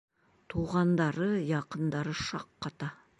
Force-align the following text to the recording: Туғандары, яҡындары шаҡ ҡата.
Туғандары, 0.53 1.27
яҡындары 1.51 2.17
шаҡ 2.25 2.49
ҡата. 2.67 2.93